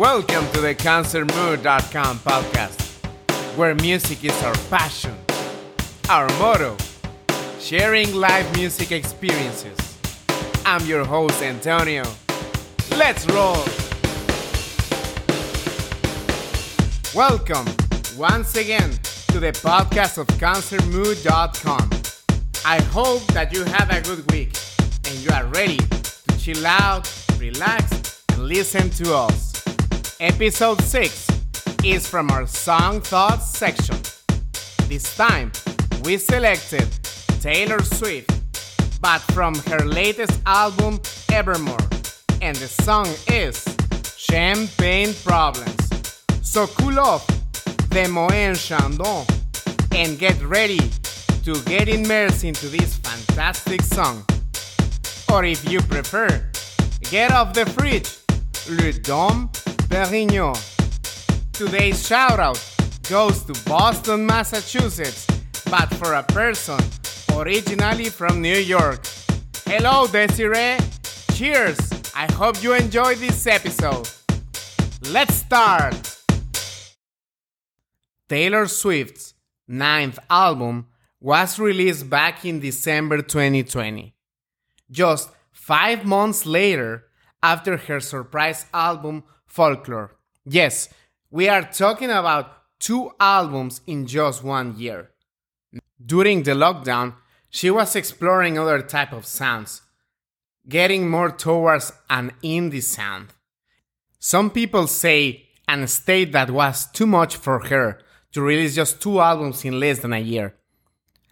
[0.00, 3.04] Welcome to the CancerMood.com podcast,
[3.54, 5.14] where music is our passion,
[6.08, 6.74] our motto,
[7.58, 9.98] sharing live music experiences.
[10.64, 12.04] I'm your host, Antonio.
[12.96, 13.62] Let's roll!
[17.14, 17.66] Welcome
[18.16, 18.92] once again
[19.32, 21.90] to the podcast of CancerMood.com.
[22.64, 24.58] I hope that you have a good week
[25.06, 27.06] and you are ready to chill out,
[27.38, 29.49] relax, and listen to us.
[30.20, 31.28] Episode 6
[31.82, 33.96] is from our Song Thoughts section.
[34.86, 35.50] This time,
[36.04, 36.86] we selected
[37.40, 38.30] Taylor Swift,
[39.00, 41.00] but from her latest album,
[41.32, 41.88] Evermore,
[42.42, 43.64] and the song is
[44.18, 45.88] Champagne Problems.
[46.42, 47.26] So cool off
[47.88, 49.24] the Moët Chandon
[49.96, 50.80] and get ready
[51.44, 54.26] to get immersed into this fantastic song.
[55.32, 56.50] Or if you prefer,
[57.10, 58.18] get off the fridge,
[58.68, 59.50] Le Dom
[59.90, 60.54] Perignon.
[61.52, 62.62] Today's shout out
[63.08, 65.26] goes to Boston, Massachusetts,
[65.68, 66.78] but for a person
[67.34, 69.00] originally from New York.
[69.66, 70.78] Hello, Desiree.
[71.34, 71.76] Cheers.
[72.14, 74.08] I hope you enjoyed this episode.
[75.10, 75.96] Let's start.
[78.28, 79.34] Taylor Swift's
[79.66, 80.86] ninth album
[81.18, 84.14] was released back in December 2020.
[84.88, 87.06] Just five months later,
[87.42, 90.16] after her surprise album Folklore.
[90.44, 90.88] Yes,
[91.30, 95.10] we are talking about two albums in just one year.
[96.04, 97.14] During the lockdown,
[97.50, 99.82] she was exploring other type of sounds,
[100.68, 103.34] getting more towards an indie sound.
[104.20, 107.98] Some people say and state that was too much for her
[108.32, 110.54] to release just two albums in less than a year.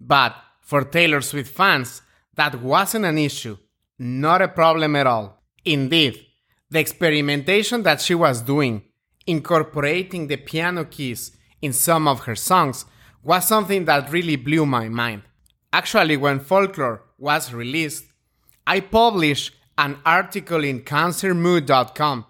[0.00, 2.02] But for Taylor Swift fans,
[2.34, 3.56] that wasn't an issue,
[3.98, 5.42] not a problem at all.
[5.64, 6.26] Indeed,
[6.70, 8.82] the experimentation that she was doing,
[9.26, 12.84] incorporating the piano keys in some of her songs,
[13.22, 15.22] was something that really blew my mind.
[15.72, 18.04] Actually, when Folklore was released,
[18.66, 22.26] I published an article in cancermood.com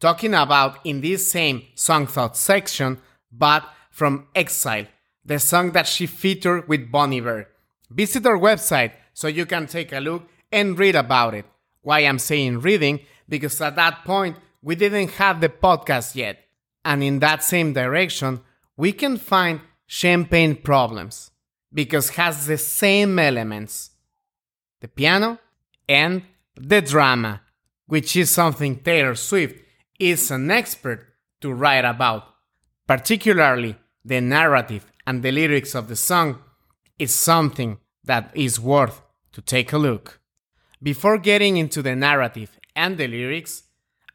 [0.00, 3.00] talking about in this same song thought section,
[3.32, 4.86] but from Exile,
[5.24, 7.48] the song that she featured with Bon Iver.
[7.90, 11.46] Visit our website so you can take a look and read about it.
[11.82, 13.00] Why I'm saying reading?
[13.28, 16.38] Because at that point, we didn't have the podcast yet.
[16.84, 18.40] And in that same direction,
[18.76, 21.30] we can find Champagne Problems
[21.72, 23.90] because has the same elements
[24.80, 25.38] the piano
[25.88, 26.22] and
[26.56, 27.40] the drama,
[27.86, 29.56] which is something Taylor Swift
[29.98, 31.06] is an expert
[31.40, 32.24] to write about.
[32.86, 36.38] Particularly, the narrative and the lyrics of the song
[36.98, 39.00] is something that is worth
[39.32, 40.20] to take a look.
[40.82, 43.64] Before getting into the narrative and the lyrics,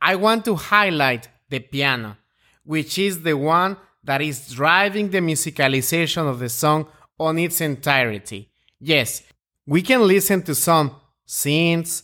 [0.00, 2.16] I want to highlight the piano,
[2.64, 8.50] which is the one that is driving the musicalization of the song on its entirety.
[8.80, 9.22] Yes,
[9.66, 10.96] we can listen to some
[11.26, 12.02] synths,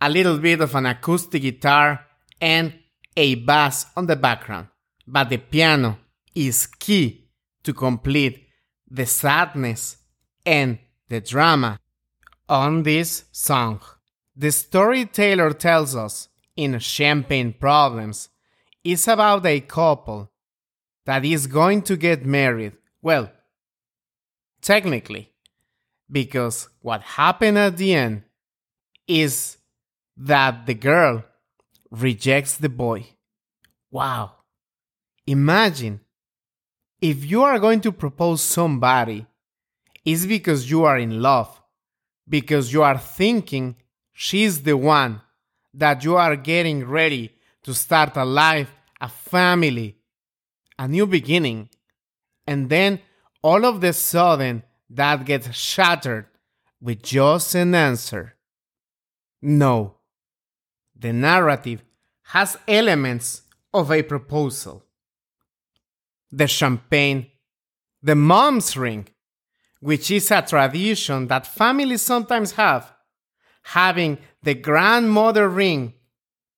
[0.00, 2.04] a little bit of an acoustic guitar,
[2.40, 2.72] and
[3.16, 4.68] a bass on the background,
[5.06, 5.98] but the piano
[6.34, 7.30] is key
[7.64, 8.46] to complete
[8.88, 9.96] the sadness
[10.46, 10.78] and
[11.08, 11.80] the drama
[12.48, 13.80] on this song.
[14.40, 18.28] The story Taylor tells us in Champagne Problems
[18.84, 20.30] is about a couple
[21.06, 22.74] that is going to get married.
[23.02, 23.32] Well,
[24.62, 25.32] technically,
[26.08, 28.22] because what happened at the end
[29.08, 29.56] is
[30.16, 31.24] that the girl
[31.90, 33.06] rejects the boy.
[33.90, 34.34] Wow.
[35.26, 35.98] Imagine
[37.00, 39.26] if you are going to propose somebody,
[40.04, 41.60] it's because you are in love,
[42.28, 43.74] because you are thinking
[44.20, 45.20] she's the one
[45.72, 48.68] that you are getting ready to start a life,
[49.00, 49.96] a family,
[50.76, 51.68] a new beginning.
[52.44, 53.00] And then
[53.42, 56.26] all of the sudden that gets shattered
[56.80, 58.34] with just an answer.
[59.40, 59.98] No.
[60.96, 61.84] The narrative
[62.22, 63.42] has elements
[63.72, 64.82] of a proposal.
[66.32, 67.30] The champagne,
[68.02, 69.06] the mom's ring,
[69.78, 72.97] which is a tradition that families sometimes have,
[73.72, 75.92] having the grandmother ring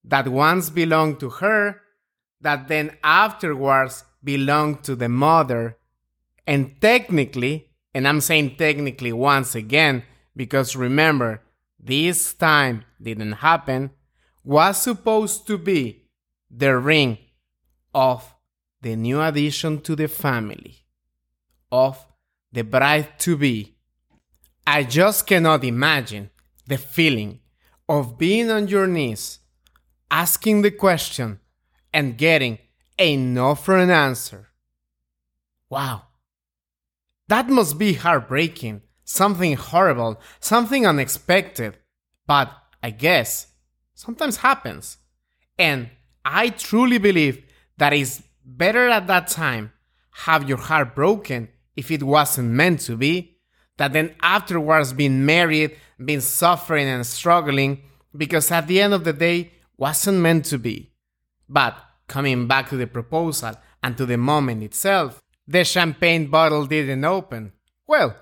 [0.03, 1.81] that once belonged to her,
[2.39, 5.77] that then afterwards belonged to the mother.
[6.47, 10.03] And technically, and I'm saying technically once again,
[10.37, 11.41] because remember,
[11.77, 13.91] this time didn't happen,
[14.43, 16.03] was supposed to be
[16.49, 17.17] the ring
[17.93, 18.33] of
[18.81, 20.85] the new addition to the family,
[21.71, 22.05] of
[22.53, 23.75] the bride to be.
[24.65, 26.29] I just cannot imagine
[26.67, 27.39] the feeling
[27.87, 29.39] of being on your knees,
[30.09, 31.39] asking the question,
[31.93, 32.57] and getting
[32.97, 34.49] a no for an answer.
[35.69, 36.03] Wow.
[37.27, 41.77] That must be heartbreaking, something horrible, something unexpected.
[42.27, 42.51] But
[42.83, 43.47] I guess
[43.93, 44.97] sometimes happens.
[45.57, 45.89] And
[46.23, 47.43] I truly believe
[47.77, 49.71] that it's better at that time
[50.25, 53.30] have your heart broken if it wasn't meant to be,
[53.81, 55.75] that then afterwards being married,
[56.05, 57.81] being suffering and struggling
[58.15, 60.91] because at the end of the day wasn't meant to be.
[61.49, 61.75] But
[62.05, 67.53] coming back to the proposal and to the moment itself, the champagne bottle didn't open.
[67.87, 68.15] Well,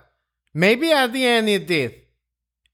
[0.54, 1.94] maybe at the end it did.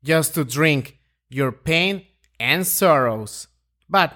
[0.03, 2.05] Just to drink your pain
[2.39, 3.47] and sorrows.
[3.89, 4.13] But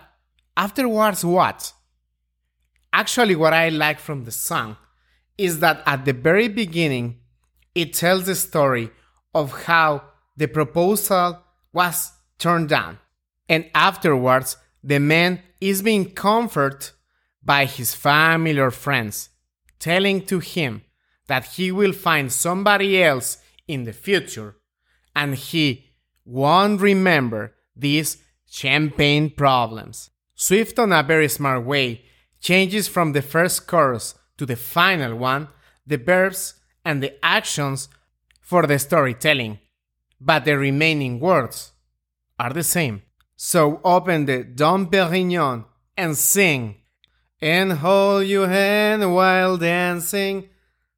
[0.56, 1.74] afterwards, what?
[2.94, 4.78] Actually, what I like from the song
[5.40, 7.20] is that at the very beginning,
[7.76, 8.92] it tells the story
[9.34, 10.04] of how
[10.36, 11.40] the proposal
[11.74, 12.98] was turned down.
[13.48, 16.92] And afterwards, the man is being comforted
[17.44, 19.30] by his family or friends,
[19.80, 20.84] telling to him
[21.28, 23.38] that he will find somebody else
[23.68, 24.56] in the future
[25.16, 25.92] and he
[26.26, 28.18] won't remember these
[28.50, 30.10] champagne problems.
[30.36, 32.02] Swift, on a very smart way,
[32.40, 35.50] changes from the first chorus to the final one
[35.86, 36.54] the verbs
[36.90, 37.88] and the actions
[38.42, 39.60] for the storytelling,
[40.20, 41.72] but the remaining words
[42.40, 43.04] are the same.
[43.36, 45.66] So open the Dom Perignon
[45.96, 46.76] and sing.
[47.42, 50.50] And hold your hand while dancing.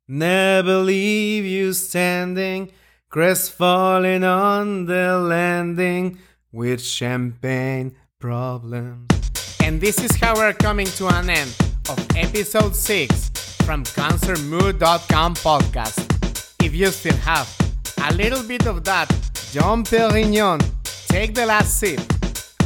[0.08, 2.72] Never leave you standing.
[3.10, 6.20] Crestfallen on the landing
[6.52, 9.08] with champagne problems.
[9.62, 11.54] And this is how we're coming to an end
[11.90, 13.31] of episode 6
[13.63, 15.98] from CancerMood.com podcast.
[16.63, 17.48] If you still have
[18.10, 19.08] a little bit of that
[19.54, 20.60] Dom Perignon,
[21.08, 22.00] take the last sip.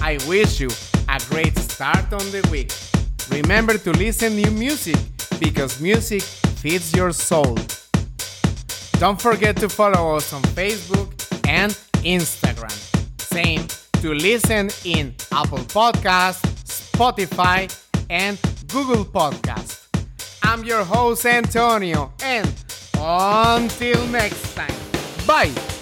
[0.02, 0.70] I wish you
[1.10, 2.72] a great start on the week.
[3.30, 4.98] Remember to listen new music
[5.40, 7.58] because music feeds your soul.
[9.00, 11.12] Don't forget to follow us on Facebook
[11.48, 11.72] and
[12.04, 12.78] Instagram.
[13.20, 13.68] Same
[14.02, 16.46] to listen in Apple Podcasts,
[16.92, 17.68] Spotify,
[18.10, 19.65] and Google Podcasts.
[20.56, 22.48] I'm your host Antonio, and
[22.98, 24.72] until next time,
[25.28, 25.75] bye.